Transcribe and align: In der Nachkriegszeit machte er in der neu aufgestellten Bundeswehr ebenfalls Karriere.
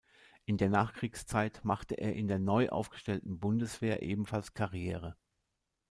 In 0.45 0.57
der 0.57 0.69
Nachkriegszeit 0.71 1.63
machte 1.63 1.93
er 1.93 2.15
in 2.15 2.27
der 2.27 2.39
neu 2.39 2.69
aufgestellten 2.69 3.37
Bundeswehr 3.39 4.01
ebenfalls 4.01 4.55
Karriere. 4.55 5.15